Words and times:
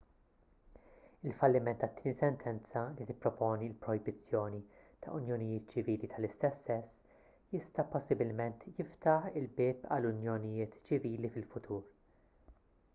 il-falliment 1.29 1.77
tat-tieni 1.81 2.15
sentenza 2.19 2.79
li 2.95 3.03
tipproponi 3.09 3.67
l-projbizzjoni 3.73 4.61
ta' 5.03 5.13
unjonijiet 5.19 5.75
ċivili 5.75 6.09
tal-istess 6.15 6.65
sess 6.71 6.97
jista' 7.57 7.87
possibilment 7.97 8.67
jiftaħ 8.81 9.29
il-bieb 9.43 9.87
għal 9.97 10.09
unjonijiet 10.15 10.79
ċivili 10.91 11.31
fil-futur 11.37 11.87